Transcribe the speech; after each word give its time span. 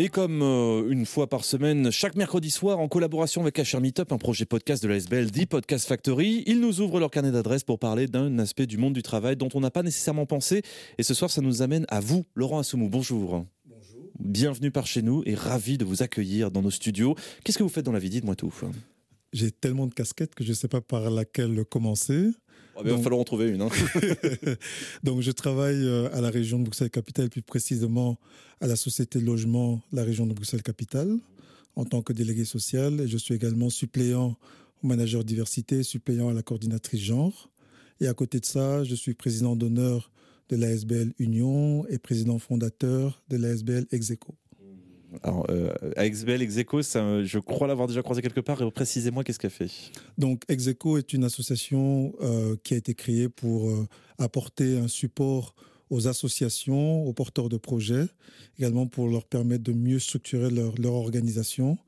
Et 0.00 0.10
comme 0.10 0.42
euh, 0.42 0.88
une 0.90 1.04
fois 1.04 1.26
par 1.26 1.44
semaine, 1.44 1.90
chaque 1.90 2.14
mercredi 2.14 2.52
soir, 2.52 2.78
en 2.78 2.86
collaboration 2.86 3.42
avec 3.42 3.58
HR 3.58 3.80
Meetup, 3.80 4.12
un 4.12 4.16
projet 4.16 4.44
podcast 4.44 4.80
de 4.80 4.88
la 4.88 4.94
SBL, 4.94 5.32
The 5.32 5.44
Podcast 5.46 5.88
Factory, 5.88 6.44
ils 6.46 6.60
nous 6.60 6.80
ouvrent 6.80 7.00
leur 7.00 7.10
carnet 7.10 7.32
d'adresses 7.32 7.64
pour 7.64 7.80
parler 7.80 8.06
d'un 8.06 8.38
aspect 8.38 8.68
du 8.68 8.78
monde 8.78 8.92
du 8.92 9.02
travail 9.02 9.34
dont 9.34 9.48
on 9.54 9.60
n'a 9.60 9.72
pas 9.72 9.82
nécessairement 9.82 10.24
pensé. 10.24 10.62
Et 10.98 11.02
ce 11.02 11.14
soir, 11.14 11.32
ça 11.32 11.40
nous 11.40 11.62
amène 11.62 11.84
à 11.88 11.98
vous, 11.98 12.24
Laurent 12.36 12.60
Assoumou. 12.60 12.88
Bonjour. 12.88 13.44
Bonjour. 13.64 14.02
Bienvenue 14.20 14.70
par 14.70 14.86
chez 14.86 15.02
nous 15.02 15.24
et 15.26 15.34
ravi 15.34 15.78
de 15.78 15.84
vous 15.84 16.04
accueillir 16.04 16.52
dans 16.52 16.62
nos 16.62 16.70
studios. 16.70 17.16
Qu'est-ce 17.42 17.58
que 17.58 17.64
vous 17.64 17.68
faites 17.68 17.84
dans 17.84 17.90
la 17.90 17.98
vie? 17.98 18.10
Dites-moi 18.10 18.36
tout. 18.36 18.54
J'ai 19.32 19.50
tellement 19.50 19.86
de 19.86 19.94
casquettes 19.94 20.34
que 20.34 20.44
je 20.44 20.50
ne 20.50 20.54
sais 20.54 20.68
pas 20.68 20.80
par 20.80 21.10
laquelle 21.10 21.64
commencer. 21.64 22.30
Ah 22.76 22.82
ben, 22.82 22.90
il 22.90 22.96
va 22.96 23.02
falloir 23.02 23.20
en 23.20 23.24
trouver 23.24 23.48
une. 23.48 23.62
Hein. 23.62 23.68
Donc, 25.02 25.20
je 25.20 25.30
travaille 25.32 25.84
euh, 25.84 26.08
à 26.14 26.20
la 26.20 26.30
région 26.30 26.58
de 26.58 26.64
Bruxelles-Capitale, 26.64 27.28
plus 27.28 27.42
précisément 27.42 28.18
à 28.60 28.66
la 28.66 28.76
société 28.76 29.18
de 29.18 29.24
logement 29.24 29.80
la 29.92 30.04
région 30.04 30.26
de 30.26 30.32
Bruxelles-Capitale, 30.32 31.18
en 31.76 31.84
tant 31.84 32.02
que 32.02 32.12
délégué 32.12 32.44
social. 32.44 33.00
Et 33.00 33.08
je 33.08 33.16
suis 33.16 33.34
également 33.34 33.68
suppléant 33.68 34.36
au 34.82 34.86
manager 34.86 35.24
diversité, 35.24 35.82
suppléant 35.82 36.28
à 36.28 36.32
la 36.32 36.42
coordinatrice 36.42 37.02
genre. 37.02 37.50
Et 38.00 38.06
à 38.06 38.14
côté 38.14 38.38
de 38.38 38.46
ça, 38.46 38.84
je 38.84 38.94
suis 38.94 39.14
président 39.14 39.56
d'honneur 39.56 40.12
de 40.48 40.56
l'ASBL 40.56 41.12
Union 41.18 41.86
et 41.88 41.98
président 41.98 42.38
fondateur 42.38 43.22
de 43.28 43.36
l'ASBL 43.36 43.86
Execo. 43.90 44.34
Alors, 45.22 45.46
euh, 45.48 45.72
Exbel, 45.96 46.42
Execo, 46.42 46.82
je 46.82 47.38
crois 47.38 47.66
l'avoir 47.66 47.88
déjà 47.88 48.02
croisé 48.02 48.20
quelque 48.20 48.40
part. 48.40 48.58
Précisez-moi, 48.72 49.24
qu'est-ce 49.24 49.38
qu'elle 49.38 49.50
fait? 49.50 49.70
Donc, 50.18 50.42
Execo 50.48 50.98
est 50.98 51.12
une 51.12 51.24
association 51.24 52.12
euh, 52.20 52.56
qui 52.62 52.74
a 52.74 52.76
été 52.76 52.94
créée 52.94 53.28
pour 53.28 53.70
euh, 53.70 53.86
apporter 54.18 54.78
un 54.78 54.88
support 54.88 55.54
aux 55.90 56.06
associations, 56.08 57.06
aux 57.06 57.12
porteurs 57.14 57.48
de 57.48 57.56
projets, 57.56 58.06
également 58.58 58.86
pour 58.86 59.08
leur 59.08 59.24
permettre 59.24 59.64
de 59.64 59.72
mieux 59.72 59.98
structurer 59.98 60.50
leur, 60.50 60.74
organisation, 60.92 61.78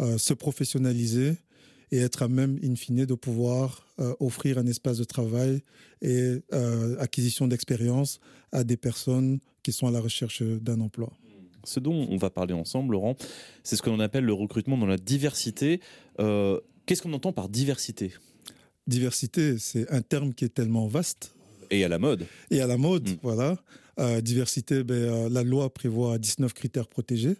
euh, 0.00 0.18
se 0.18 0.34
professionnaliser 0.34 1.36
et 1.92 1.98
être 1.98 2.22
à 2.24 2.28
même, 2.28 2.58
in 2.64 2.74
fine, 2.74 3.04
de 3.04 3.14
pouvoir 3.14 3.86
offrir 4.18 4.58
un 4.58 4.66
espace 4.66 4.98
de 4.98 5.04
travail 5.04 5.62
et 6.02 6.40
acquisition 6.98 7.46
d'expérience 7.46 8.18
à 8.50 8.64
des 8.64 8.76
personnes 8.76 9.38
qui 9.62 9.70
sont 9.70 9.86
à 9.86 9.92
la 9.92 10.00
recherche 10.00 10.42
d'un 10.42 10.80
emploi. 10.80 11.12
Ce 11.64 11.80
dont 11.80 12.06
on 12.10 12.16
va 12.16 12.30
parler 12.30 12.54
ensemble, 12.54 12.92
Laurent, 12.92 13.16
c'est 13.62 13.76
ce 13.76 13.82
que 13.82 13.90
l'on 13.90 14.00
appelle 14.00 14.24
le 14.24 14.32
recrutement 14.32 14.76
dans 14.76 14.86
la 14.86 14.96
diversité. 14.96 15.80
Euh, 16.20 16.60
Qu'est-ce 16.86 17.02
qu'on 17.02 17.12
entend 17.14 17.32
par 17.32 17.48
diversité? 17.48 18.12
Diversité, 18.86 19.58
c'est 19.58 19.90
un 19.90 20.02
terme 20.02 20.34
qui 20.34 20.44
est 20.44 20.50
tellement 20.50 20.86
vaste. 20.86 21.34
Et 21.70 21.82
à 21.82 21.88
la 21.88 21.98
mode. 21.98 22.26
Et 22.50 22.60
à 22.60 22.66
la 22.66 22.76
mode, 22.76 23.08
mmh. 23.08 23.16
voilà. 23.22 23.56
Euh, 23.98 24.20
diversité, 24.20 24.84
ben, 24.84 24.94
euh, 24.94 25.28
la 25.30 25.42
loi 25.42 25.72
prévoit 25.72 26.18
19 26.18 26.52
critères 26.52 26.88
protégés 26.88 27.36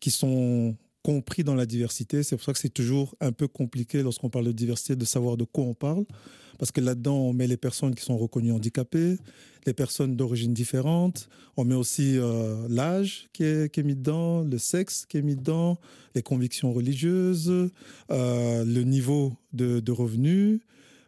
qui 0.00 0.10
sont 0.10 0.76
compris 1.04 1.44
dans 1.44 1.54
la 1.54 1.66
diversité. 1.66 2.22
C'est 2.22 2.34
pour 2.34 2.44
ça 2.44 2.52
que 2.52 2.58
c'est 2.58 2.70
toujours 2.70 3.14
un 3.20 3.30
peu 3.30 3.46
compliqué 3.46 4.02
lorsqu'on 4.02 4.30
parle 4.30 4.46
de 4.46 4.52
diversité 4.52 4.96
de 4.96 5.04
savoir 5.04 5.36
de 5.36 5.44
quoi 5.44 5.64
on 5.64 5.74
parle. 5.74 6.04
Parce 6.58 6.72
que 6.72 6.80
là-dedans, 6.80 7.16
on 7.16 7.32
met 7.32 7.46
les 7.46 7.58
personnes 7.58 7.94
qui 7.94 8.02
sont 8.02 8.16
reconnues 8.16 8.52
handicapées, 8.52 9.18
les 9.66 9.74
personnes 9.74 10.16
d'origine 10.16 10.54
différente, 10.54 11.28
on 11.56 11.64
met 11.64 11.74
aussi 11.74 12.16
euh, 12.16 12.66
l'âge 12.70 13.28
qui 13.32 13.44
est, 13.44 13.78
mis 13.78 13.94
dedans, 13.94 14.42
le 14.42 14.58
sexe 14.58 15.04
qui 15.06 15.18
est 15.18 15.22
mis 15.22 15.36
dedans, 15.36 15.78
les 16.14 16.22
convictions 16.22 16.72
religieuses, 16.72 17.52
euh, 18.10 18.64
le 18.64 18.82
niveau 18.82 19.34
de, 19.52 19.80
de 19.80 19.92
revenus. 19.92 20.60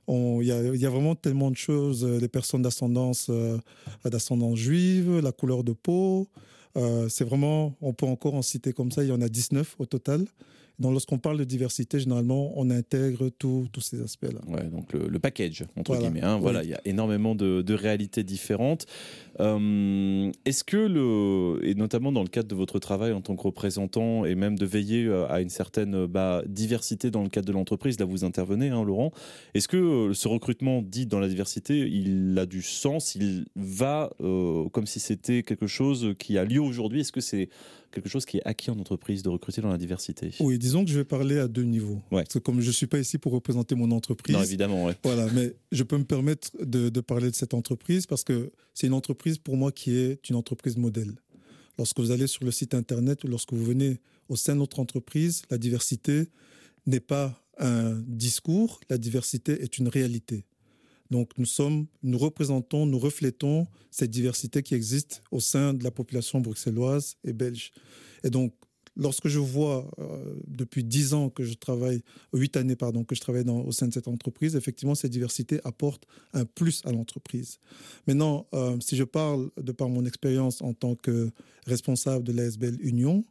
Il 0.08 0.44
y, 0.44 0.86
a 0.86 0.90
vraiment 0.90 1.16
tellement 1.16 1.50
de 1.50 1.56
choses, 1.56 2.04
les 2.04 2.28
personnes 2.28 2.62
d'ascendance 2.62 3.26
euh, 3.28 3.58
d'ascendance 4.04 4.56
juive, 4.56 5.18
la 5.18 5.32
couleur 5.32 5.64
de 5.64 5.72
peau, 5.72 6.28
euh, 6.76 7.08
c'est 7.08 7.24
vraiment, 7.24 7.74
on 7.80 7.92
peut 7.92 8.06
encore 8.06 8.34
en 8.34 8.42
citer 8.42 8.72
comme 8.72 8.92
ça, 8.92 9.02
il 9.02 9.08
y 9.08 9.12
en 9.12 9.22
a 9.22 9.28
19 9.28 9.76
au 9.78 9.86
total. 9.86 10.26
Donc, 10.78 10.92
lorsqu'on 10.92 11.18
parle 11.18 11.38
de 11.38 11.44
diversité, 11.44 11.98
généralement, 11.98 12.52
on 12.56 12.68
intègre 12.70 13.30
tous 13.30 13.68
ces 13.80 14.02
aspects-là. 14.02 14.40
Ouais, 14.46 14.64
donc 14.68 14.92
le, 14.92 15.08
le 15.08 15.18
package, 15.18 15.64
entre 15.76 15.92
voilà. 15.92 16.08
guillemets. 16.08 16.24
Hein, 16.24 16.36
oui. 16.36 16.42
Voilà, 16.42 16.62
il 16.64 16.70
y 16.70 16.74
a 16.74 16.80
énormément 16.84 17.34
de, 17.34 17.62
de 17.62 17.74
réalités 17.74 18.24
différentes. 18.24 18.86
Euh, 19.40 20.30
Est-ce 20.44 20.64
que, 20.64 20.76
le, 20.76 21.66
et 21.66 21.74
notamment 21.74 22.12
dans 22.12 22.22
le 22.22 22.28
cadre 22.28 22.48
de 22.48 22.54
votre 22.54 22.78
travail 22.78 23.12
en 23.12 23.20
tant 23.20 23.36
que 23.36 23.42
représentant, 23.42 24.24
et 24.24 24.34
même 24.34 24.58
de 24.58 24.66
veiller 24.66 25.08
à 25.28 25.40
une 25.40 25.48
certaine 25.50 26.06
bah, 26.06 26.42
diversité 26.46 27.10
dans 27.10 27.22
le 27.22 27.28
cadre 27.28 27.46
de 27.46 27.52
l'entreprise, 27.52 27.98
là 27.98 28.04
vous 28.04 28.24
intervenez, 28.24 28.68
hein, 28.68 28.84
Laurent, 28.84 29.12
est-ce 29.54 29.68
que 29.68 29.76
euh, 29.76 30.14
ce 30.14 30.28
recrutement 30.28 30.82
dit 30.82 31.06
dans 31.06 31.20
la 31.20 31.28
diversité, 31.28 31.78
il 31.88 32.38
a 32.38 32.46
du 32.46 32.62
sens, 32.62 33.14
il 33.14 33.46
va 33.56 34.10
euh, 34.20 34.68
comme 34.70 34.86
si 34.86 35.00
c'était 35.00 35.42
quelque 35.42 35.66
chose 35.66 36.14
qui 36.18 36.36
a 36.38 36.44
lieu 36.44 36.60
aujourd'hui? 36.60 37.00
Est-ce 37.00 37.12
que 37.12 37.20
c'est 37.20 37.48
quelque 37.92 38.08
chose 38.08 38.26
qui 38.26 38.38
est 38.38 38.42
acquis 38.44 38.70
en 38.70 38.78
entreprise 38.78 39.22
de 39.22 39.28
recruter 39.30 39.62
dans 39.62 39.70
la 39.70 39.78
diversité? 39.78 40.30
Oui, 40.40 40.58
disons 40.66 40.84
que 40.84 40.90
je 40.90 40.98
vais 40.98 41.04
parler 41.04 41.38
à 41.38 41.46
deux 41.46 41.62
niveaux. 41.62 42.02
Ouais. 42.10 42.22
Parce 42.22 42.34
que 42.34 42.38
comme 42.40 42.60
je 42.60 42.66
ne 42.66 42.72
suis 42.72 42.88
pas 42.88 42.98
ici 42.98 43.18
pour 43.18 43.32
représenter 43.32 43.76
mon 43.76 43.92
entreprise. 43.92 44.34
Non, 44.34 44.42
évidemment, 44.42 44.86
ouais. 44.86 44.96
Voilà, 45.04 45.28
mais 45.32 45.54
je 45.70 45.84
peux 45.84 45.96
me 45.96 46.04
permettre 46.04 46.50
de, 46.60 46.88
de 46.88 47.00
parler 47.00 47.30
de 47.30 47.36
cette 47.36 47.54
entreprise 47.54 48.06
parce 48.06 48.24
que 48.24 48.50
c'est 48.74 48.88
une 48.88 48.92
entreprise 48.92 49.38
pour 49.38 49.56
moi 49.56 49.70
qui 49.70 49.96
est 49.96 50.28
une 50.28 50.34
entreprise 50.34 50.76
modèle. 50.76 51.14
Lorsque 51.78 52.00
vous 52.00 52.10
allez 52.10 52.26
sur 52.26 52.44
le 52.44 52.50
site 52.50 52.74
internet 52.74 53.22
ou 53.22 53.28
lorsque 53.28 53.52
vous 53.52 53.64
venez 53.64 54.00
au 54.28 54.34
sein 54.34 54.54
de 54.54 54.58
notre 54.58 54.80
entreprise, 54.80 55.42
la 55.50 55.58
diversité 55.58 56.28
n'est 56.86 57.00
pas 57.00 57.40
un 57.58 58.02
discours, 58.06 58.80
la 58.90 58.98
diversité 58.98 59.62
est 59.62 59.78
une 59.78 59.86
réalité. 59.88 60.46
Donc 61.10 61.30
nous 61.38 61.46
sommes, 61.46 61.86
nous 62.02 62.18
représentons, 62.18 62.86
nous 62.86 62.98
reflétons 62.98 63.68
cette 63.92 64.10
diversité 64.10 64.64
qui 64.64 64.74
existe 64.74 65.22
au 65.30 65.38
sein 65.38 65.74
de 65.74 65.84
la 65.84 65.92
population 65.92 66.40
bruxelloise 66.40 67.14
et 67.22 67.32
belge. 67.32 67.70
Et 68.24 68.30
donc 68.30 68.52
lorsque 68.96 69.28
je 69.28 69.38
vois 69.38 69.90
euh, 69.98 70.34
depuis 70.46 70.84
dix 70.84 71.14
ans 71.14 71.30
que 71.30 71.44
je 71.44 71.54
travaille, 71.54 72.02
huit 72.32 72.56
années 72.56 72.76
pardon, 72.76 73.04
que 73.04 73.14
je 73.14 73.20
travaille 73.20 73.44
au 73.48 73.72
sein 73.72 73.88
de 73.88 73.92
cette 73.92 74.08
entreprise, 74.08 74.56
effectivement 74.56 74.94
cette 74.94 75.12
diversité 75.12 75.60
apporte 75.64 76.04
un 76.32 76.44
plus 76.44 76.82
à 76.84 76.92
l'entreprise. 76.92 77.58
Maintenant, 78.06 78.46
euh, 78.54 78.76
si 78.80 78.96
je 78.96 79.04
parle 79.04 79.50
de 79.60 79.72
par 79.72 79.88
mon 79.88 80.04
expérience 80.04 80.62
en 80.62 80.72
tant 80.72 80.94
que 80.94 81.30
responsable 81.66 82.24
de 82.24 82.32
l'ASBL 82.32 82.78
Union, 82.80 83.24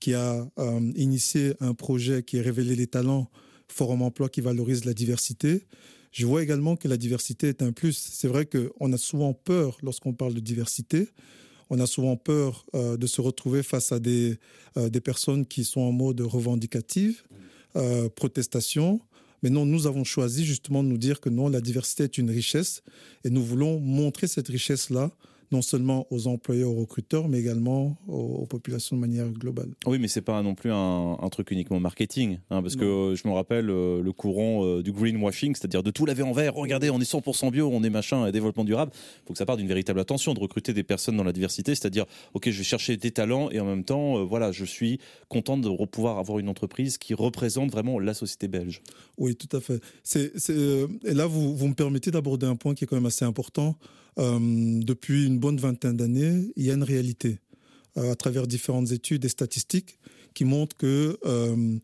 qui 0.00 0.14
a 0.14 0.48
euh, 0.58 0.92
initié 0.94 1.54
un 1.60 1.74
projet 1.74 2.22
qui 2.22 2.36
est 2.36 2.40
révélé 2.40 2.76
les 2.76 2.86
talents 2.86 3.28
Forum 3.68 4.02
Emploi 4.02 4.28
qui 4.28 4.40
valorise 4.40 4.84
la 4.84 4.94
diversité. 4.94 5.66
Je 6.12 6.24
vois 6.24 6.42
également 6.42 6.76
que 6.76 6.88
la 6.88 6.96
diversité 6.96 7.48
est 7.48 7.62
un 7.62 7.72
plus. 7.72 7.96
C'est 7.96 8.28
vrai 8.28 8.46
qu'on 8.46 8.92
a 8.92 8.96
souvent 8.96 9.34
peur 9.34 9.76
lorsqu'on 9.82 10.14
parle 10.14 10.34
de 10.34 10.40
diversité. 10.40 11.08
On 11.70 11.80
a 11.80 11.86
souvent 11.86 12.16
peur 12.16 12.64
euh, 12.74 12.96
de 12.96 13.06
se 13.06 13.20
retrouver 13.20 13.62
face 13.62 13.92
à 13.92 13.98
des, 13.98 14.38
euh, 14.76 14.88
des 14.88 15.00
personnes 15.00 15.46
qui 15.46 15.64
sont 15.64 15.80
en 15.80 15.92
mode 15.92 16.20
revendicative, 16.20 17.22
euh, 17.76 18.08
protestation. 18.08 19.00
Mais 19.42 19.50
non, 19.50 19.66
nous 19.66 19.86
avons 19.86 20.04
choisi 20.04 20.44
justement 20.44 20.82
de 20.82 20.88
nous 20.88 20.98
dire 20.98 21.20
que 21.20 21.28
non, 21.28 21.48
la 21.48 21.60
diversité 21.60 22.04
est 22.04 22.18
une 22.18 22.30
richesse 22.30 22.82
et 23.24 23.30
nous 23.30 23.44
voulons 23.44 23.78
montrer 23.78 24.26
cette 24.26 24.48
richesse-là 24.48 25.10
non 25.50 25.62
seulement 25.62 26.06
aux 26.10 26.26
employeurs, 26.26 26.70
aux 26.70 26.80
recruteurs, 26.80 27.28
mais 27.28 27.38
également 27.38 27.96
aux, 28.06 28.42
aux 28.42 28.46
populations 28.46 28.96
de 28.96 29.00
manière 29.00 29.28
globale. 29.30 29.70
Oui, 29.86 29.98
mais 29.98 30.08
c'est 30.08 30.22
pas 30.22 30.42
non 30.42 30.54
plus 30.54 30.70
un, 30.72 31.16
un, 31.20 31.28
truc 31.28 31.50
uniquement 31.50 31.80
marketing, 31.80 32.38
hein, 32.50 32.62
parce 32.62 32.76
non. 32.76 32.80
que 32.80 32.86
euh, 32.86 33.14
je 33.16 33.26
me 33.26 33.32
rappelle 33.32 33.70
euh, 33.70 34.02
le 34.02 34.12
courant 34.12 34.64
euh, 34.64 34.82
du 34.82 34.92
greenwashing, 34.92 35.54
c'est-à-dire 35.54 35.82
de 35.82 35.90
tout 35.90 36.06
laver 36.06 36.22
en 36.22 36.32
vert. 36.32 36.54
Regardez, 36.54 36.90
on 36.90 37.00
est 37.00 37.10
100% 37.10 37.50
bio, 37.50 37.70
on 37.72 37.82
est 37.82 37.90
machin, 37.90 38.26
et 38.26 38.32
développement 38.32 38.64
durable. 38.64 38.92
Il 38.94 39.26
faut 39.26 39.32
que 39.32 39.38
ça 39.38 39.46
parte 39.46 39.58
d'une 39.58 39.68
véritable 39.68 40.00
attention 40.00 40.34
de 40.34 40.40
recruter 40.40 40.72
des 40.72 40.82
personnes 40.82 41.16
dans 41.16 41.24
la 41.24 41.32
diversité, 41.32 41.74
c'est-à-dire, 41.74 42.06
ok, 42.34 42.50
je 42.50 42.58
vais 42.58 42.64
chercher 42.64 42.96
des 42.96 43.10
talents 43.10 43.50
et 43.50 43.60
en 43.60 43.64
même 43.64 43.84
temps, 43.84 44.18
euh, 44.18 44.22
voilà, 44.22 44.52
je 44.52 44.64
suis 44.64 44.98
content 45.28 45.56
de 45.56 45.68
pouvoir 45.86 46.18
avoir 46.18 46.38
une 46.38 46.48
entreprise 46.48 46.98
qui 46.98 47.14
représente 47.14 47.70
vraiment 47.70 47.98
la 47.98 48.14
société 48.14 48.48
belge. 48.48 48.82
Oui, 49.16 49.36
tout 49.36 49.54
à 49.56 49.60
fait. 49.60 49.80
C'est, 50.02 50.32
et 51.04 51.14
là, 51.14 51.26
vous, 51.26 51.56
vous 51.56 51.68
me 51.68 51.74
permettez 51.74 52.10
d'aborder 52.10 52.46
un 52.46 52.56
point 52.56 52.74
qui 52.74 52.84
est 52.84 52.86
quand 52.86 52.96
même 52.96 53.06
assez 53.06 53.24
important. 53.24 53.76
Euh, 54.18 54.80
depuis 54.82 55.26
une 55.26 55.38
bonne 55.38 55.58
vingtaine 55.58 55.96
d'années, 55.96 56.52
il 56.56 56.64
y 56.64 56.70
a 56.70 56.74
une 56.74 56.82
réalité 56.82 57.38
euh, 57.96 58.12
à 58.12 58.16
travers 58.16 58.46
différentes 58.46 58.90
études 58.90 59.24
et 59.24 59.28
statistiques 59.28 59.98
qui 60.34 60.44
montrent 60.44 60.76
que 60.76 61.18
euh, 61.24 61.78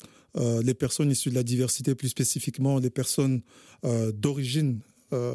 les 0.63 0.75
personnes 0.75 1.11
issues 1.11 1.31
de 1.31 1.35
la 1.35 1.45
diversité, 1.45 1.95
plus 1.95 2.09
spécifiquement 2.09 2.81
les 2.81 2.91
personnes 2.91 3.43
d'origine 4.15 4.81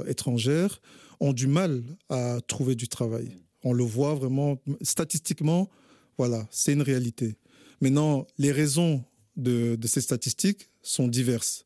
étrangère, 0.08 0.82
ont 1.22 1.32
du 1.32 1.48
mal 1.48 1.84
à 2.10 2.40
trouver 2.46 2.76
du 2.76 2.90
travail. 2.90 3.32
On 3.64 3.72
le 3.72 3.86
voit 3.86 4.14
vraiment 4.16 4.62
statistiquement, 4.82 5.70
voilà, 6.18 6.46
c'est 6.52 6.74
une 6.74 6.82
réalité. 6.82 7.38
Maintenant, 7.80 8.28
les 8.38 8.52
raisons 8.52 9.02
de, 9.38 9.78
de 9.78 9.88
ces 9.88 10.02
statistiques 10.02 10.70
sont 10.82 11.08
diverses. 11.08 11.66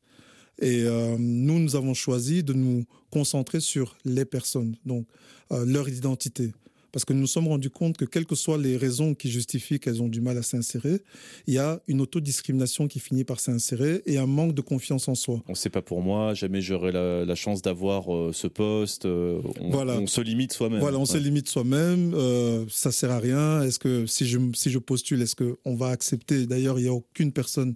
Et 0.63 0.83
euh, 0.86 1.18
nous, 1.19 1.60
nous 1.60 1.75
avons 1.75 1.94
choisi 1.94 2.42
de 2.42 2.54
nous 2.54 2.86
concentrer 3.12 3.60
sur 3.60 3.98
les 4.06 4.24
personnes, 4.24 4.77
donc 4.86 5.06
euh, 5.51 5.65
leur 5.65 5.89
identité. 5.89 6.54
parce 6.94 7.04
que 7.04 7.12
nous 7.12 7.21
nous 7.21 7.27
sommes 7.27 7.48
rendus 7.50 7.69
compte 7.69 7.98
que 7.98 8.06
quelles 8.06 8.25
que 8.25 8.36
soient 8.36 8.57
les 8.57 8.77
raisons 8.77 9.13
qui 9.13 9.30
justifient 9.30 9.80
qu'elles 9.80 10.01
ont 10.01 10.07
du 10.07 10.21
mal 10.21 10.38
à 10.38 10.42
s'insérer, 10.42 11.01
il 11.48 11.56
y 11.56 11.57
a 11.57 11.81
une 11.88 12.00
autodiscrimination 12.00 12.88
qui 12.88 13.00
finit 13.00 13.25
par 13.25 13.42
s'insérer 13.42 14.04
et 14.06 14.18
un 14.18 14.25
manque 14.25 14.54
de 14.54 14.62
confiance 14.62 15.10
en 15.10 15.15
soi. 15.15 15.42
On 15.50 15.56
sait 15.56 15.69
pas 15.69 15.81
pour 15.81 16.01
moi, 16.01 16.33
jamais 16.33 16.62
j'aurai 16.62 16.94
la, 16.94 17.36
chance 17.36 17.62
d'avoir 17.62 18.15
euh, 18.15 18.31
ce 18.31 18.48
poste. 18.48 19.06
Euh, 19.06 19.42
on, 19.60 19.69
voilà. 19.69 19.98
on 19.98 20.07
se 20.07 20.21
limite 20.21 20.54
soi-même. 20.54 20.80
Voilà, 20.80 20.98
on 20.98 21.06
se 21.06 21.18
limite 21.18 21.50
soi-même. 21.50 22.13
Euh, 22.13 22.63
ça 22.69 22.92
sert 22.92 23.12
à 23.12 23.19
rien. 23.19 23.63
Est-ce 23.63 23.80
que 23.80 24.06
si 24.06 24.25
je 24.25 24.39
si 24.54 24.69
je 24.69 24.80
postule, 24.80 25.21
est-ce 25.21 25.36
que 25.36 25.57
on 25.65 25.75
va 25.75 25.88
accepter? 25.88 26.45
D'ailleurs, 26.45 26.80
il 26.80 26.86
y 26.86 26.88
a 26.88 26.94
aucune 26.94 27.33
personne 27.33 27.74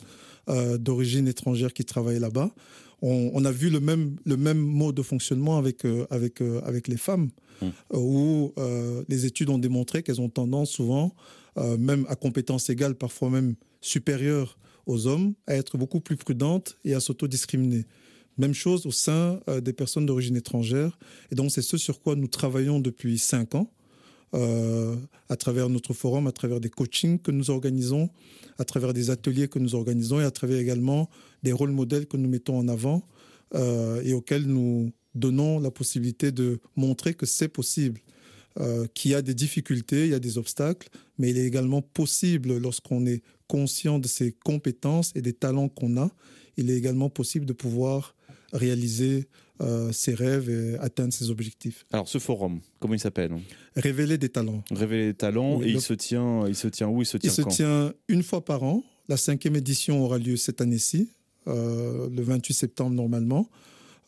euh, 0.49 0.77
d'origine 0.77 1.27
étrangère 1.27 1.73
qui 1.73 1.83
travaille 1.83 2.19
là-bas. 2.19 2.51
On, 3.01 3.45
a 3.45 3.51
vu 3.51 3.69
le 3.69 3.79
même, 3.79 4.15
le 4.25 4.37
même 4.37 4.57
mode 4.57 4.95
de 4.95 5.03
fonctionnement 5.03 5.59
avec, 5.59 5.85
euh, 5.85 6.07
avec, 6.09 6.41
euh, 6.41 6.61
avec 6.63 6.87
les 6.87 6.97
femmes, 6.97 7.29
hum. 7.61 7.71
où 7.93 8.53
les 9.07 9.25
études 9.25 9.49
ont 9.49 9.59
démontré 9.59 10.01
qu'elles 10.01 10.21
ont 10.21 10.29
tendance 10.29 10.71
souvent, 10.71 11.13
même 11.77 12.05
à 12.09 12.15
compétences 12.15 12.69
égales, 12.69 12.95
parfois 12.95 13.29
même 13.29 13.55
supérieures 13.81 14.57
aux 14.87 15.05
hommes, 15.05 15.33
à 15.45 15.55
être 15.55 15.77
beaucoup 15.77 15.99
plus 15.99 16.15
prudentes 16.17 16.77
et 16.85 16.95
à 16.95 16.99
s'autodiscriminer. 16.99 17.85
Même 18.37 18.53
chose 18.53 18.85
au 18.85 18.91
sein 18.91 19.41
des 19.61 19.73
personnes 19.73 20.05
d'origine 20.05 20.35
étrangère. 20.35 20.97
Et 21.31 21.35
donc, 21.35 21.51
c'est 21.51 21.61
ce 21.61 21.77
sur 21.77 22.01
quoi 22.01 22.15
nous 22.15 22.27
travaillons 22.27 22.79
depuis 22.79 23.19
cinq 23.19 23.53
ans. 23.53 23.71
Euh, 24.33 24.97
à 25.29 25.37
travers 25.37 25.69
notre 25.69 25.93
forum, 25.93 26.27
à 26.27 26.33
travers 26.33 26.59
des 26.59 26.69
coachings 26.69 27.17
que 27.17 27.31
nous 27.31 27.49
organisons, 27.49 28.09
à 28.57 28.65
travers 28.65 28.93
des 28.93 29.09
ateliers 29.09 29.47
que 29.47 29.57
nous 29.57 29.73
organisons 29.73 30.19
et 30.19 30.25
à 30.25 30.31
travers 30.31 30.57
également 30.57 31.09
des 31.43 31.53
rôles 31.53 31.71
modèles 31.71 32.07
que 32.07 32.17
nous 32.17 32.27
mettons 32.27 32.57
en 32.57 32.67
avant 32.67 33.07
euh, 33.55 34.01
et 34.03 34.13
auxquels 34.13 34.45
nous 34.45 34.91
donnons 35.15 35.59
la 35.59 35.71
possibilité 35.71 36.33
de 36.33 36.59
montrer 36.75 37.13
que 37.13 37.25
c'est 37.25 37.47
possible, 37.47 38.01
euh, 38.59 38.85
qu'il 38.93 39.11
y 39.11 39.15
a 39.15 39.21
des 39.21 39.33
difficultés, 39.33 40.05
il 40.05 40.11
y 40.11 40.15
a 40.15 40.19
des 40.19 40.37
obstacles, 40.37 40.89
mais 41.17 41.29
il 41.29 41.37
est 41.37 41.45
également 41.45 41.81
possible, 41.81 42.57
lorsqu'on 42.57 43.05
est 43.05 43.23
conscient 43.47 43.97
de 43.97 44.07
ses 44.07 44.33
compétences 44.33 45.13
et 45.15 45.21
des 45.21 45.33
talents 45.33 45.69
qu'on 45.69 45.95
a, 45.97 46.11
il 46.57 46.69
est 46.69 46.75
également 46.75 47.09
possible 47.09 47.45
de 47.45 47.53
pouvoir 47.53 48.13
réaliser 48.51 49.27
euh, 49.59 49.91
ses 49.91 50.13
rêves 50.13 50.51
et 50.51 50.77
atteindre 50.77 51.11
ses 51.11 51.31
objectifs. 51.31 51.83
Alors 51.91 52.07
ce 52.07 52.19
forum, 52.19 52.59
comment 52.79 52.93
il 52.93 52.99
s'appelle? 52.99 53.31
Révéler 53.75 54.19
des 54.19 54.29
talents. 54.29 54.63
Révéler 54.69 55.07
des 55.07 55.13
talents 55.15 55.63
et 55.63 55.69
il 55.69 55.81
se 55.81 55.93
tient, 55.93 56.47
il 56.47 56.55
se 56.55 56.67
tient 56.67 56.87
où? 56.87 57.01
Il 57.01 57.07
se 57.07 57.17
tient 57.17 57.31
Il 57.31 57.33
se 57.33 57.41
tient 57.41 57.93
une 58.07 58.21
fois 58.21 58.45
par 58.45 58.61
an. 58.61 58.83
La 59.09 59.17
cinquième 59.17 59.55
édition 59.55 60.03
aura 60.03 60.19
lieu 60.19 60.35
cette 60.35 60.61
année-ci, 60.61 61.09
euh, 61.47 62.07
le 62.07 62.21
28 62.21 62.53
septembre 62.53 62.95
normalement. 62.95 63.49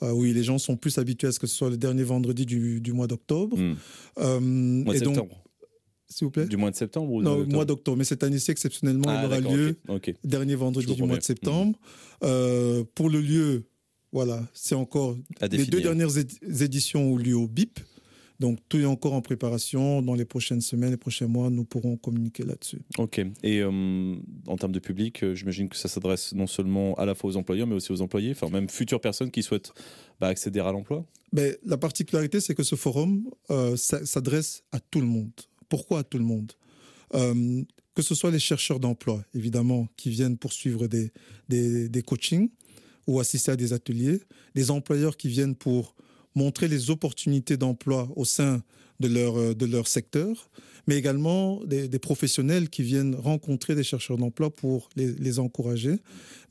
Euh, 0.04 0.12
oui, 0.12 0.34
les 0.34 0.44
gens 0.44 0.60
sont 0.60 0.78
plus 0.78 1.00
habitués 1.00 1.30
à 1.30 1.32
ce 1.32 1.40
que 1.40 1.48
ce 1.48 1.56
soit 1.56 1.72
le 1.72 1.78
dernier 1.78 2.04
vendredi 2.04 2.46
du, 2.46 2.94
mois 2.94 3.08
d'octobre. 3.08 3.58
Hmm. 3.58 3.76
mois 4.84 4.94
de 4.94 5.00
septembre. 5.00 5.44
S'il 6.10 6.26
vous 6.26 6.32
plaît? 6.32 6.46
Du 6.46 6.58
mois 6.58 6.70
de 6.70 6.76
septembre 6.76 7.12
ou 7.12 7.24
Non, 7.24 7.44
mois 7.48 7.66
d'octobre. 7.66 7.98
Mais 7.98 8.04
cette 8.04 8.22
année-ci, 8.22 8.52
exceptionnellement, 8.52 9.12
il 9.12 9.18
ah, 9.18 9.26
aura 9.26 9.40
lieu 9.40 9.78
dernier 10.24 10.54
vendredi 10.54 10.94
du 10.94 11.04
mois 11.04 11.18
de 11.18 11.24
septembre. 11.24 11.80
Hmm. 12.22 12.84
pour 12.94 13.10
le 13.10 13.20
lieu, 13.20 13.69
voilà, 14.12 14.48
c'est 14.54 14.76
encore. 14.76 15.16
Les 15.52 15.66
deux 15.66 15.82
dernières 15.82 16.18
éditions 16.18 17.14
ont 17.14 17.18
lieu 17.18 17.36
au 17.36 17.48
BIP. 17.48 17.80
Donc 18.40 18.58
tout 18.70 18.78
est 18.80 18.86
encore 18.86 19.14
en 19.14 19.22
préparation. 19.22 20.02
Dans 20.02 20.14
les 20.14 20.26
prochaines 20.26 20.62
semaines, 20.62 20.92
les 20.92 20.98
prochains 20.98 21.28
mois, 21.28 21.50
nous 21.50 21.66
pourrons 21.66 21.98
communiquer 21.98 22.44
là-dessus. 22.44 22.80
Ok. 22.98 23.20
Et 23.44 23.60
euh, 23.60 24.16
en 24.48 24.56
termes 24.56 24.72
de 24.72 24.80
public, 24.80 25.24
euh, 25.24 25.36
j'imagine 25.36 25.68
que 25.68 25.76
ça 25.76 25.90
s'adresse 25.90 26.34
non 26.34 26.48
seulement 26.48 26.96
à 26.96 27.06
la 27.06 27.16
fois 27.16 27.32
aux 27.32 27.36
employeurs, 27.38 27.68
mais 27.68 27.76
aussi 27.76 27.92
aux 27.92 28.02
employés, 28.02 28.32
enfin 28.32 28.50
même 28.50 28.70
futures 28.70 29.02
personnes 29.02 29.30
qui 29.30 29.44
souhaitent 29.44 29.74
bah, 30.22 30.28
accéder 30.28 30.62
à 30.62 30.72
l'emploi. 30.72 31.06
Mais 31.34 31.58
la 31.66 31.78
particularité, 31.78 32.40
c'est 32.40 32.56
que 32.56 32.64
ce 32.64 32.76
forum 32.76 33.30
euh, 33.52 33.76
s'adresse 33.76 34.64
à 34.72 34.80
tout 34.80 35.02
le 35.02 35.08
monde. 35.08 35.32
Pourquoi 35.68 36.00
à 36.00 36.04
tout 36.04 36.18
le 36.18 36.24
monde? 36.24 36.54
Que 37.12 38.04
ce 38.04 38.16
soit 38.16 38.32
les 38.32 38.40
chercheurs 38.40 38.80
d'emploi, 38.80 39.24
évidemment, 39.34 39.88
qui 39.98 40.12
viennent 40.12 40.38
poursuivre 40.38 40.88
des, 40.88 41.12
des, 41.50 41.90
des 41.90 42.02
coachings, 42.04 42.50
ou 43.10 43.20
assister 43.20 43.52
à 43.52 43.56
des 43.56 43.74
ateliers, 43.74 44.22
des 44.54 44.70
employeurs 44.70 45.18
qui 45.18 45.30
viennent 45.30 45.56
pour 45.56 45.96
montrer 46.36 46.68
les 46.68 46.92
opportunités 46.92 47.58
d'emploi 47.58 48.08
au 48.16 48.24
sein 48.24 48.62
de 49.00 49.08
leur, 49.08 49.38
euh, 49.38 49.56
de 49.56 49.66
leur 49.66 49.88
secteur, 49.88 50.50
mais 50.88 50.96
également 50.96 51.64
des, 51.66 51.88
professionnels 52.00 52.70
qui 52.70 52.84
viennent 52.84 53.16
rencontrer 53.16 53.74
des 53.74 53.84
chercheurs 53.84 54.18
d'emploi 54.18 54.50
pour 54.56 54.90
les, 54.96 55.40
encourager. 55.40 55.96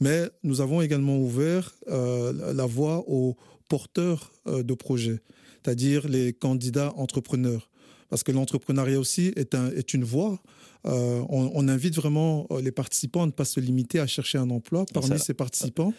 Mais 0.01 0.29
nous 0.43 0.61
avons 0.61 0.81
également 0.81 1.19
ouvert 1.19 1.75
euh, 1.89 2.53
la 2.53 2.67
voie 2.67 3.05
aux 3.09 3.37
porteurs 3.69 4.33
euh, 4.47 4.63
de 4.63 4.75
projets, 4.75 5.21
c'est-à-dire 5.63 6.09
les 6.09 6.33
candidats 6.33 6.93
entrepreneurs. 6.97 7.71
Parce 8.11 8.23
que 8.23 8.33
l'entrepreneuriat 8.33 8.99
aussi 8.99 9.33
est, 9.37 9.55
un, 9.55 9.71
est 9.73 9.93
une 9.93 10.05
voie. 10.05 10.41
on, 10.85 11.51
on, 11.55 11.69
invite 11.69 11.95
vraiment 11.95 12.49
les 12.63 12.73
participants 12.73 13.23
à 13.23 13.27
ne 13.27 13.33
pas 13.33 13.45
se 13.45 13.61
limiter 13.61 14.01
à 14.01 14.07
chercher 14.07 14.39
un 14.39 14.49
emploi. 14.49 14.87
Parmi 14.95 15.19
ces 15.19 15.35
participants, 15.35 15.93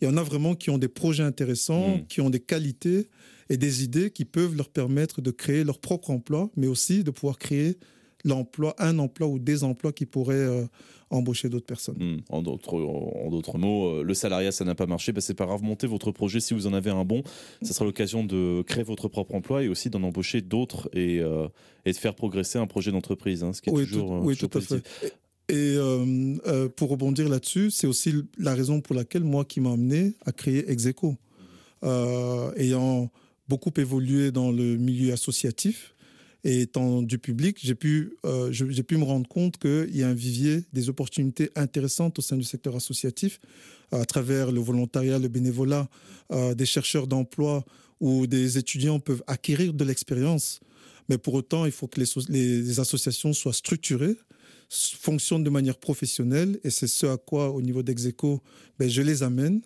il 0.00 0.08
y 0.08 0.10
en 0.10 0.16
a 0.16 0.22
vraiment 0.22 0.54
qui 0.54 0.70
ont 0.70 0.78
des 0.78 0.88
projets 0.88 1.22
intéressants, 1.22 1.96
hmm. 1.96 2.06
qui 2.08 2.20
ont 2.20 2.30
des 2.30 2.40
qualités 2.40 3.08
et 3.48 3.56
des 3.56 3.84
idées 3.84 4.10
qui 4.10 4.24
peuvent 4.24 4.56
leur 4.56 4.68
permettre 4.68 5.20
de 5.20 5.30
créer 5.30 5.64
leur 5.64 5.78
propre 5.78 6.10
emploi, 6.10 6.50
mais 6.56 6.66
aussi 6.66 7.04
de 7.04 7.10
pouvoir 7.10 7.38
créer 7.38 7.76
l'emploi, 8.24 8.74
un 8.78 8.98
emploi 8.98 9.28
ou 9.28 9.38
des 9.38 9.64
emplois 9.64 9.92
qui 9.92 10.06
pourraient 10.06 10.34
euh, 10.34 10.66
embaucher 11.10 11.48
d'autres 11.48 11.66
personnes. 11.66 11.96
Hmm. 11.98 12.20
En 12.28 12.42
d'autres 12.42 13.58
mots, 13.58 13.88
euh, 13.88 14.02
le 14.02 14.14
salariat, 14.14 14.52
ça 14.52 14.64
n'a 14.64 14.74
pas 14.74 14.86
marché, 14.86 15.12
bah, 15.12 15.20
c'est 15.20 15.34
pas 15.34 15.46
grave, 15.46 15.62
montez 15.62 15.86
votre 15.86 16.12
projet 16.12 16.40
si 16.40 16.54
vous 16.54 16.66
en 16.66 16.72
avez 16.72 16.90
un 16.90 17.04
bon. 17.04 17.22
Ça 17.62 17.72
sera 17.72 17.84
l'occasion 17.84 18.24
de 18.24 18.62
créer 18.62 18.84
votre 18.84 19.08
propre 19.08 19.34
emploi 19.34 19.64
et 19.64 19.68
aussi 19.68 19.90
d'en 19.90 20.02
embaucher 20.02 20.40
d'autres 20.42 20.88
et, 20.92 21.20
euh, 21.20 21.48
et, 21.84 21.92
de 21.92 21.96
faire 21.96 22.14
progresser 22.14 22.58
un 22.58 22.66
projet 22.66 22.92
d'entreprise, 22.92 23.42
hein, 23.42 23.52
ce 23.52 23.62
qui 23.62 23.70
est 23.70 23.72
toujours, 23.72 24.22
oui, 24.22 24.36
tout 24.36 24.50
À 24.54 24.60
fait. 24.60 24.82
Et 25.50 25.74
euh, 25.76 26.36
euh, 26.46 26.68
pour 26.68 26.90
rebondir 26.90 27.28
là-dessus, 27.28 27.72
c'est 27.72 27.88
aussi 27.88 28.14
la 28.38 28.54
raison 28.54 28.80
pour 28.80 28.94
laquelle 28.94 29.24
moi 29.24 29.44
qui 29.44 29.60
m'a 29.60 29.72
amené 29.72 30.14
à 30.24 30.30
créer 30.30 30.70
Execo. 30.70 31.16
Euh, 31.82 32.52
ayant 32.54 33.10
beaucoup 33.48 33.72
évolué 33.76 34.30
dans 34.30 34.52
le 34.52 34.76
milieu 34.76 35.12
associatif 35.12 35.96
et 36.44 36.60
étant 36.60 37.02
du 37.02 37.18
public, 37.18 37.58
j'ai 37.60 37.74
pu, 37.74 38.16
pu 38.86 38.96
me 38.96 39.02
rendre 39.02 39.28
compte 39.28 39.58
qu'il 39.58 39.96
y 39.96 40.04
a 40.04 40.08
un 40.08 40.14
vivier, 40.14 40.62
des 40.72 40.88
opportunités 40.88 41.50
intéressantes 41.56 42.20
au 42.20 42.22
sein 42.22 42.36
du 42.36 42.44
secteur 42.44 42.76
associatif, 42.76 43.40
à 43.90 44.04
travers 44.04 44.52
le 44.52 44.60
volontariat, 44.60 45.18
le 45.18 45.28
bénévolat, 45.28 45.88
des 46.54 46.64
chercheurs 46.64 47.08
d'emploi 47.08 47.64
où 47.98 48.26
des 48.26 48.56
étudiants 48.56 49.00
peuvent 49.00 49.24
acquérir 49.26 49.74
de 49.74 49.84
l'expérience. 49.84 50.60
Mais 51.08 51.18
pour 51.18 51.34
autant, 51.34 51.66
il 51.66 51.72
faut 51.72 51.88
que 51.88 52.00
les 52.28 52.80
associations 52.80 53.32
soient 53.32 53.52
structurées, 53.52 54.16
fonctionnent 54.70 55.44
de 55.44 55.50
manière 55.50 55.76
professionnelle 55.76 56.60
et 56.62 56.70
c'est 56.70 56.86
ce 56.86 57.06
à 57.06 57.16
quoi, 57.16 57.50
au 57.50 57.60
niveau 57.60 57.82
d'Execo, 57.82 58.40
ben, 58.78 58.88
je 58.88 59.02
les 59.02 59.22
amène, 59.22 59.60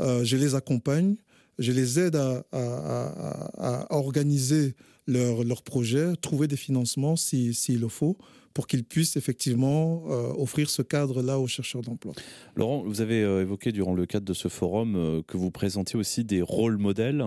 euh, 0.00 0.24
je 0.24 0.36
les 0.36 0.54
accompagne, 0.54 1.16
je 1.58 1.72
les 1.72 1.98
aide 1.98 2.16
à, 2.16 2.44
à, 2.52 3.86
organiser 3.94 4.74
leurs 5.06 5.44
leur 5.44 5.62
projets, 5.62 6.14
trouver 6.16 6.48
des 6.48 6.56
financements 6.56 7.16
s'il 7.16 7.54
si, 7.54 7.76
le 7.76 7.88
faut, 7.88 8.16
pour 8.56 8.66
qu'ils 8.66 8.84
puissent 8.84 9.16
effectivement 9.16 10.04
euh, 10.08 10.32
offrir 10.38 10.70
ce 10.70 10.80
cadre-là 10.80 11.38
aux 11.38 11.46
chercheurs 11.46 11.82
d'emploi. 11.82 12.14
Laurent, 12.56 12.82
vous 12.86 13.02
avez 13.02 13.22
euh, 13.22 13.42
évoqué 13.42 13.70
durant 13.70 13.92
le 13.92 14.06
cadre 14.06 14.24
de 14.24 14.32
ce 14.32 14.48
forum 14.48 14.96
euh, 14.96 15.22
que 15.26 15.36
vous 15.36 15.50
présentiez 15.50 15.98
aussi 15.98 16.24
des 16.24 16.40
rôles 16.40 16.78
modèles. 16.78 17.22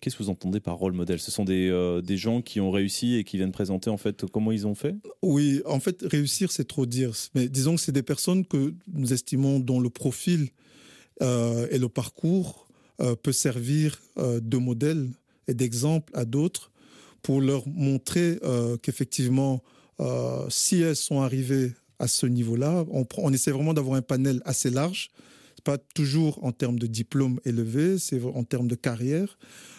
Qu'est-ce 0.00 0.16
que 0.16 0.22
vous 0.22 0.28
entendez 0.28 0.60
par 0.60 0.76
rôle 0.76 0.92
modèle? 0.92 1.20
Ce 1.20 1.30
sont 1.30 1.44
des, 1.44 2.00
des, 2.04 2.16
gens 2.16 2.42
qui 2.42 2.60
ont 2.60 2.70
réussi 2.70 3.16
et 3.16 3.24
qui 3.24 3.38
viennent 3.38 3.50
présenter 3.50 3.90
en 3.90 3.96
fait 3.96 4.26
comment 4.26 4.52
ils 4.52 4.66
ont 4.66 4.74
fait? 4.74 4.94
Oui, 5.22 5.62
en 5.64 5.80
fait, 5.80 6.02
réussir, 6.02 6.52
c'est 6.52 6.68
trop 6.68 6.86
dire. 6.86 7.12
Mais 7.34 7.48
disons 7.48 7.76
que 7.76 7.80
c'est 7.80 7.92
des 7.92 8.02
personnes 8.02 8.44
que 8.44 8.74
nous 8.92 9.12
estimons 9.12 9.60
dont 9.60 9.80
le 9.80 9.90
profil 9.90 10.50
et 11.20 11.78
le 11.78 11.88
parcours 11.88 12.67
peut 13.22 13.32
servir 13.32 14.00
de 14.16 14.56
modèle 14.56 15.08
et 15.46 15.54
d'exemple 15.54 16.12
à 16.16 16.24
d'autres 16.24 16.70
pour 17.22 17.40
leur 17.40 17.66
montrer 17.68 18.38
qu'effectivement, 18.82 19.62
euh, 20.00 20.46
si 20.48 20.80
elles 20.80 20.96
sont 20.96 21.20
arrivées 21.20 21.72
à 21.98 22.06
ce 22.06 22.26
niveau-là, 22.26 22.84
on, 22.90 23.32
essaie 23.32 23.50
vraiment 23.50 23.74
d'avoir 23.74 23.96
un 23.96 24.02
panel 24.02 24.40
assez 24.44 24.70
large. 24.70 25.10
Pas 25.64 25.78
toujours 25.78 26.42
en 26.44 26.52
termes 26.52 26.78
de 26.78 26.86
diplôme 26.86 27.40
élevé, 27.44 27.98
c'est 27.98 28.22
en 28.22 28.44
termes 28.44 28.68
de 28.68 28.76
carrière. 28.76 29.36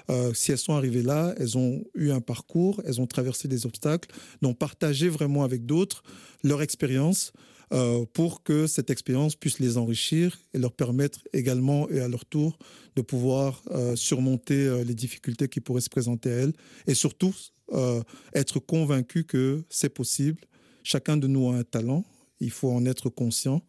Euh, 0.10 0.34
si 0.34 0.52
elles 0.52 0.58
sont 0.58 0.74
arrivées 0.74 1.04
là, 1.04 1.34
elles 1.38 1.58
ont 1.58 1.84
eu 1.96 2.12
un 2.12 2.20
parcours, 2.20 2.82
elles 2.86 3.00
ont 3.00 3.08
traversé 3.08 3.48
des 3.48 3.66
obstacles, 3.66 4.10
donc 4.42 4.58
partager 4.58 5.08
vraiment 5.08 5.44
avec 5.44 5.66
d'autres 5.66 6.04
leur 6.44 6.62
expérience 6.62 7.32
euh, 7.72 8.06
pour 8.14 8.44
que 8.44 8.68
cette 8.68 8.90
expérience 8.90 9.36
puisse 9.36 9.60
les 9.60 9.78
enrichir 9.78 10.40
et 10.54 10.58
leur 10.58 10.72
permettre 10.72 11.20
également 11.34 11.90
et 11.90 12.00
à 12.00 12.08
leur 12.08 12.26
tour 12.26 12.58
de 12.96 13.02
pouvoir 13.02 13.62
surmonter 13.96 14.84
les 14.84 14.96
difficultés 14.96 15.48
qui 15.48 15.62
pourraient 15.62 15.80
se 15.80 15.90
présenter 15.90 16.32
à 16.32 16.36
elles 16.36 16.54
et 16.88 16.94
surtout 16.94 17.34
euh, 17.74 18.02
être 18.34 18.60
convaincu 18.60 19.24
que 19.24 19.64
c'est 19.70 19.94
possible. 19.94 20.42
Chacun 20.84 21.18
de 21.18 21.28
nous 21.28 21.50
a 21.50 21.56
un 21.56 21.64
talent, 21.64 22.04
il 22.40 22.52
faut 22.52 22.72
en 22.72 22.86
être 22.86 23.10
conscient. 23.10 23.62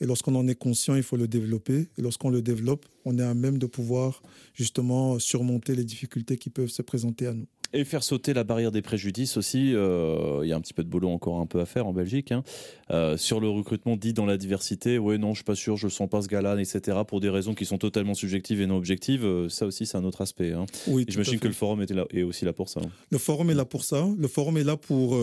Et 0.00 0.06
lorsqu'on 0.06 0.34
en 0.34 0.48
est 0.48 0.56
conscient, 0.56 0.96
il 0.96 1.04
faut 1.04 1.16
le 1.16 1.28
développer. 1.28 1.88
Et 1.96 2.02
lorsqu'on 2.02 2.30
le 2.30 2.42
développe, 2.42 2.86
on 3.04 3.16
est 3.18 3.22
à 3.22 3.34
même 3.34 3.58
de 3.58 3.66
pouvoir 3.66 4.22
justement 4.54 5.18
surmonter 5.18 5.76
les 5.76 5.84
difficultés 5.84 6.36
qui 6.36 6.50
peuvent 6.50 6.68
se 6.68 6.82
présenter 6.82 7.28
à 7.28 7.34
nous. 7.34 7.46
Et 7.76 7.82
faire 7.82 8.04
sauter 8.04 8.34
la 8.34 8.44
barrière 8.44 8.70
des 8.70 8.82
préjudices 8.82 9.36
aussi. 9.36 9.74
Euh, 9.74 10.42
il 10.44 10.48
y 10.48 10.52
a 10.52 10.56
un 10.56 10.60
petit 10.60 10.72
peu 10.72 10.84
de 10.84 10.88
boulot 10.88 11.08
encore 11.08 11.40
un 11.40 11.46
peu 11.46 11.58
à 11.58 11.66
faire 11.66 11.88
en 11.88 11.92
Belgique. 11.92 12.30
Hein. 12.30 12.44
Euh, 12.92 13.16
sur 13.16 13.40
le 13.40 13.48
recrutement 13.48 13.96
dit 13.96 14.12
dans 14.12 14.26
la 14.26 14.36
diversité, 14.36 14.96
ouais, 14.96 15.18
non, 15.18 15.30
je 15.30 15.38
suis 15.38 15.44
pas 15.44 15.56
sûr, 15.56 15.76
je 15.76 15.88
sens 15.88 16.08
pas 16.08 16.22
ce 16.22 16.28
gars-là, 16.28 16.56
etc. 16.60 16.98
Pour 17.04 17.18
des 17.18 17.30
raisons 17.30 17.52
qui 17.52 17.64
sont 17.64 17.76
totalement 17.76 18.14
subjectives 18.14 18.60
et 18.60 18.66
non 18.66 18.76
objectives. 18.76 19.24
Euh, 19.24 19.48
ça 19.48 19.66
aussi, 19.66 19.86
c'est 19.86 19.96
un 19.96 20.04
autre 20.04 20.20
aspect. 20.20 20.52
Hein. 20.52 20.66
Oui, 20.86 21.04
J'imagine 21.08 21.40
que 21.40 21.48
le 21.48 21.52
forum 21.52 21.82
était 21.82 21.94
là, 21.94 22.04
est 22.10 22.22
aussi 22.22 22.44
là 22.44 22.52
pour 22.52 22.68
ça. 22.68 22.78
Hein. 22.80 22.90
Le 23.10 23.18
forum 23.18 23.50
est 23.50 23.54
là 23.54 23.64
pour 23.64 23.82
ça. 23.82 24.06
Le 24.16 24.28
forum 24.28 24.56
est 24.56 24.64
là 24.64 24.76
pour 24.76 25.18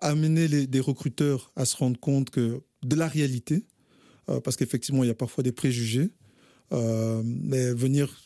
amener 0.00 0.48
les, 0.48 0.66
des 0.66 0.80
recruteurs 0.80 1.52
à 1.56 1.66
se 1.66 1.76
rendre 1.76 2.00
compte 2.00 2.30
que 2.30 2.62
de 2.82 2.96
la 2.96 3.06
réalité, 3.06 3.66
parce 4.42 4.56
qu'effectivement, 4.56 5.04
il 5.04 5.08
y 5.08 5.10
a 5.10 5.14
parfois 5.14 5.44
des 5.44 5.52
préjugés, 5.52 6.08
mais 6.70 7.74
venir 7.74 8.16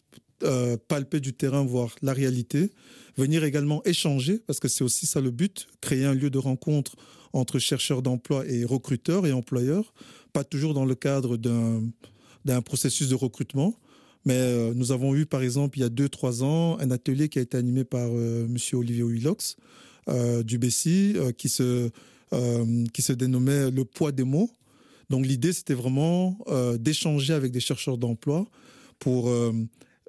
euh, 0.42 0.76
palper 0.88 1.20
du 1.20 1.32
terrain, 1.32 1.64
voir 1.64 1.94
la 2.02 2.12
réalité, 2.12 2.70
venir 3.16 3.42
également 3.42 3.82
échanger, 3.84 4.38
parce 4.46 4.60
que 4.60 4.68
c'est 4.68 4.84
aussi 4.84 5.06
ça 5.06 5.22
le 5.22 5.30
but, 5.30 5.66
créer 5.80 6.04
un 6.04 6.12
lieu 6.12 6.28
de 6.28 6.36
rencontre 6.36 6.96
entre 7.32 7.58
chercheurs 7.58 8.02
d'emploi 8.02 8.46
et 8.46 8.64
recruteurs 8.66 9.26
et 9.26 9.32
employeurs, 9.32 9.94
pas 10.34 10.44
toujours 10.44 10.74
dans 10.74 10.84
le 10.84 10.94
cadre 10.94 11.38
d'un 11.38 12.62
processus 12.62 13.08
de 13.08 13.14
recrutement. 13.14 13.74
Mais 14.26 14.34
euh, 14.34 14.74
nous 14.74 14.92
avons 14.92 15.14
eu, 15.14 15.24
par 15.24 15.40
exemple, 15.40 15.78
il 15.78 15.82
y 15.82 15.84
a 15.84 15.88
deux, 15.88 16.10
trois 16.10 16.44
ans, 16.44 16.78
un 16.80 16.90
atelier 16.90 17.30
qui 17.30 17.38
a 17.38 17.42
été 17.42 17.56
animé 17.56 17.84
par 17.84 18.10
euh, 18.12 18.44
M. 18.44 18.56
Olivier 18.74 19.04
Willox 19.04 19.56
du 20.44 20.58
Bessie, 20.58 21.16
qui, 21.36 21.48
se, 21.48 21.90
qui 22.92 23.02
se 23.02 23.12
dénommait 23.12 23.72
Le 23.72 23.84
poids 23.84 24.12
des 24.12 24.22
mots. 24.22 24.50
Donc 25.10 25.26
l'idée, 25.26 25.52
c'était 25.52 25.74
vraiment 25.74 26.38
d'échanger 26.78 27.32
avec 27.32 27.50
des 27.50 27.58
chercheurs 27.58 27.98
d'emploi 27.98 28.46
pour 29.00 29.32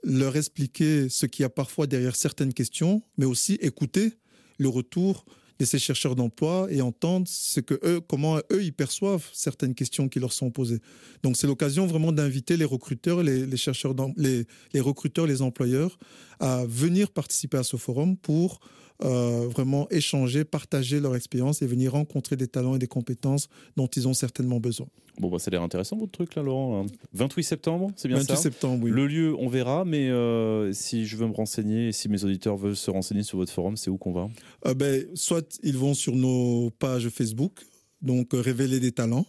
leur 0.03 0.35
expliquer 0.35 1.09
ce 1.09 1.25
qu'il 1.25 1.43
y 1.43 1.45
a 1.45 1.49
parfois 1.49 1.87
derrière 1.87 2.15
certaines 2.15 2.53
questions, 2.53 3.01
mais 3.17 3.25
aussi 3.25 3.53
écouter 3.61 4.13
le 4.57 4.69
retour 4.69 5.25
de 5.59 5.65
ces 5.65 5.79
chercheurs 5.79 6.15
d'emploi 6.15 6.67
et 6.69 6.81
entendre 6.81 7.27
ce 7.27 7.59
que 7.59 7.79
eux, 7.83 7.99
comment 7.99 8.37
eux 8.51 8.63
ils 8.63 8.73
perçoivent 8.73 9.27
certaines 9.33 9.73
questions 9.73 10.07
qui 10.07 10.19
leur 10.19 10.31
sont 10.31 10.51
posées. 10.51 10.79
Donc 11.23 11.35
c'est 11.35 11.47
l'occasion 11.47 11.87
vraiment 11.87 12.11
d'inviter 12.11 12.57
les 12.57 12.65
recruteurs, 12.65 13.23
les, 13.23 13.57
chercheurs, 13.57 13.95
les, 14.17 14.45
les 14.73 14.79
recruteurs, 14.79 15.25
les 15.25 15.41
employeurs 15.41 15.97
à 16.39 16.65
venir 16.67 17.09
participer 17.09 17.57
à 17.57 17.63
ce 17.63 17.77
forum 17.77 18.17
pour 18.17 18.59
euh, 19.03 19.47
vraiment 19.47 19.87
échanger, 19.91 20.43
partager 20.43 20.99
leur 20.99 21.15
expérience 21.15 21.61
et 21.61 21.67
venir 21.67 21.91
rencontrer 21.91 22.35
des 22.35 22.47
talents 22.47 22.75
et 22.75 22.79
des 22.79 22.87
compétences 22.87 23.47
dont 23.75 23.85
ils 23.87 24.07
ont 24.07 24.15
certainement 24.15 24.59
besoin. 24.59 24.87
Bon, 25.19 25.29
bah, 25.29 25.37
ça 25.39 25.49
a 25.49 25.51
l'air 25.51 25.61
intéressant 25.61 25.97
votre 25.97 26.11
truc 26.11 26.33
là, 26.35 26.41
Laurent. 26.41 26.85
28 27.13 27.43
septembre, 27.43 27.91
c'est 27.95 28.07
bien 28.07 28.17
28 28.17 28.35
ça 28.35 28.41
septembre, 28.41 28.83
oui. 28.83 28.89
Le 28.91 29.05
lieu, 29.05 29.35
on 29.37 29.49
verra, 29.49 29.85
mais 29.85 30.09
euh, 30.09 30.73
si 30.73 31.05
je 31.05 31.15
veux 31.15 31.27
me 31.27 31.33
renseigner, 31.33 31.91
si 31.91 32.09
mes 32.09 32.23
auditeurs 32.23 32.57
veulent 32.57 32.75
se 32.75 32.89
renseigner 32.89 33.21
sur 33.23 33.37
votre 33.37 33.51
forum, 33.51 33.77
c'est 33.77 33.91
où 33.91 33.97
qu'on 33.97 34.13
va 34.13 34.29
euh, 34.65 34.73
ben, 34.73 35.05
Soit 35.13 35.59
ils 35.61 35.77
vont 35.77 35.93
sur 35.93 36.15
nos 36.15 36.71
pages 36.71 37.09
Facebook, 37.09 37.59
donc 38.01 38.29
Révéler 38.33 38.79
des 38.79 38.91
talents, 38.91 39.27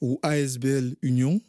ou 0.00 0.18
ASBL 0.22 0.96
Union, 1.02 1.40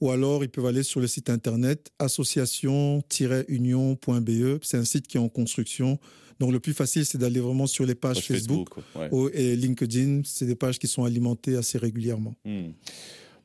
ou 0.00 0.10
alors 0.10 0.42
ils 0.42 0.50
peuvent 0.50 0.66
aller 0.66 0.82
sur 0.82 0.98
le 1.00 1.06
site 1.06 1.30
internet 1.30 1.92
association-union.be. 1.98 4.58
C'est 4.62 4.76
un 4.76 4.84
site 4.84 5.06
qui 5.06 5.18
est 5.18 5.20
en 5.20 5.28
construction. 5.28 6.00
Donc 6.40 6.52
le 6.52 6.58
plus 6.58 6.72
facile, 6.72 7.04
c'est 7.04 7.18
d'aller 7.18 7.38
vraiment 7.38 7.66
sur 7.66 7.84
les 7.84 7.94
pages 7.94 8.26
Facebook, 8.26 8.70
et 9.34 9.54
LinkedIn. 9.56 10.22
C'est 10.24 10.46
des 10.46 10.56
pages 10.56 10.78
qui 10.78 10.88
sont 10.88 11.04
alimentées 11.04 11.54
assez 11.54 11.76
régulièrement. 11.78 12.34
Hmm. 12.44 12.70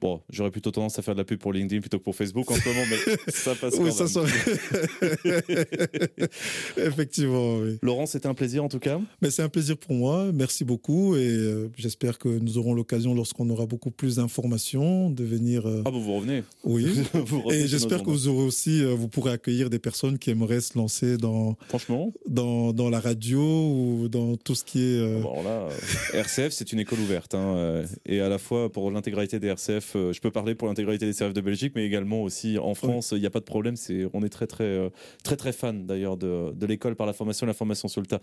Bon, 0.05 0.21
j'aurais 0.29 0.51
plutôt 0.51 0.69
tendance 0.69 1.00
à 1.00 1.01
faire 1.01 1.15
de 1.15 1.19
la 1.19 1.25
pub 1.25 1.39
pour 1.39 1.51
LinkedIn 1.51 1.81
plutôt 1.81 1.97
que 1.97 2.03
pour 2.03 2.15
Facebook 2.15 2.51
en 2.51 2.53
ce 2.53 2.69
moment, 2.69 2.83
mais 2.91 2.97
ça 3.31 3.55
passe 3.55 3.74
oui, 3.79 3.91
ça 3.91 4.05
Effectivement, 6.77 7.55
oui. 7.55 7.79
Laurent, 7.81 8.05
c'était 8.05 8.27
un 8.27 8.35
plaisir 8.35 8.63
en 8.63 8.69
tout 8.69 8.77
cas. 8.77 9.01
Mais 9.24 9.31
c'est 9.31 9.41
un 9.41 9.50
plaisir 9.50 9.77
pour 9.77 9.95
moi. 9.95 10.31
Merci 10.31 10.63
beaucoup 10.63 11.15
et 11.15 11.27
euh, 11.27 11.71
j'espère 11.75 12.19
que 12.19 12.29
nous 12.29 12.59
aurons 12.59 12.75
l'occasion, 12.75 13.15
lorsqu'on 13.15 13.50
aura 13.50 13.65
beaucoup 13.65 13.89
plus 13.89 14.17
d'informations, 14.17 15.09
de 15.09 15.24
venir. 15.24 15.67
Euh, 15.67 15.81
ah, 15.85 15.89
vous 15.89 16.03
vous 16.03 16.17
revenez. 16.17 16.43
Oui. 16.63 16.85
et 17.50 17.65
j'espère 17.65 18.03
que 18.03 18.12
vous 18.12 18.27
aurez 18.27 18.43
aussi, 18.43 18.83
euh, 18.83 18.93
vous 18.93 19.07
pourrez 19.07 19.31
accueillir 19.31 19.71
des 19.71 19.79
personnes 19.79 20.19
qui 20.19 20.29
aimeraient 20.29 20.62
se 20.62 20.77
lancer 20.77 21.17
dans. 21.17 21.57
Franchement. 21.67 22.13
Dans, 22.27 22.74
dans 22.74 22.91
la 22.91 23.00
radio 23.00 23.41
ou 23.41 24.07
dans 24.07 24.38
tout 24.38 24.53
ce 24.53 24.63
qui 24.63 24.83
est. 24.83 25.21
Bon, 25.24 25.41
là, 25.41 25.67
RCF, 26.13 26.51
c'est 26.51 26.74
une 26.74 26.79
école 26.79 27.00
ouverte, 27.00 27.33
hein, 27.33 27.81
et 28.05 28.19
à 28.19 28.29
la 28.29 28.38
fois 28.38 28.71
pour 28.71 28.91
l'intégralité 28.91 29.39
des 29.39 29.47
RCF 29.47 29.95
euh, 29.96 30.14
je 30.14 30.22
peux 30.22 30.32
parler 30.32 30.56
pour 30.56 30.68
l'intégralité 30.68 31.06
des 31.06 31.14
CRF 31.14 31.34
de 31.34 31.42
Belgique, 31.42 31.74
mais 31.75 31.86
également 31.86 32.24
aussi 32.24 32.58
en 32.58 32.74
France, 32.74 33.14
il 33.16 33.20
n'y 33.20 33.25
a 33.25 33.30
pas 33.30 33.40
de 33.40 33.46
problème. 33.46 33.75
C'est, 33.75 34.08
on 34.14 34.24
est 34.24 34.30
très 34.30 34.48
très 34.48 34.64
euh, 34.64 34.90
très 35.24 35.36
très 35.36 35.52
fan 35.52 35.86
d'ailleurs 35.86 36.18
de, 36.18 36.52
de 36.54 36.66
l'école 36.66 36.96
par 36.96 37.08
la 37.08 37.14
formation, 37.14 37.46
la 37.46 37.54
formation 37.54 37.88
sur 37.88 38.02
le 38.02 38.08
tas. 38.08 38.20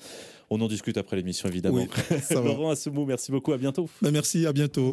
On 0.51 0.61
en 0.61 0.69
discute 0.69 0.97
après 0.97 1.17
l'émission 1.17 1.49
évidemment. 1.49 1.87
Oui, 2.11 2.17
Laurent 2.31 2.71
Assoumou, 2.71 3.05
merci 3.05 3.31
beaucoup, 3.31 3.53
à 3.53 3.59
bientôt. 3.59 3.89
Ben, 4.01 4.11
merci, 4.11 4.47
à 4.47 4.53
bientôt. 4.53 4.91